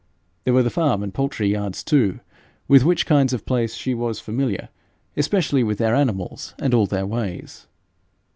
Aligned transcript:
There 0.45 0.53
were 0.55 0.63
the 0.63 0.71
farm 0.71 1.03
and 1.03 1.13
poultry 1.13 1.47
yards 1.49 1.83
too, 1.83 2.21
with 2.67 2.83
which 2.83 3.05
kinds 3.05 3.33
of 3.33 3.45
place 3.45 3.75
she 3.75 3.93
was 3.93 4.19
familiar 4.19 4.69
especially 5.15 5.63
with 5.63 5.77
their 5.77 5.93
animals 5.93 6.55
and 6.57 6.73
all 6.73 6.87
their 6.87 7.05
ways. 7.05 7.67